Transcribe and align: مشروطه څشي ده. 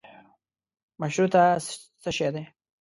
مشروطه 1.01 1.41
څشي 2.01 2.27
ده. 2.33 2.43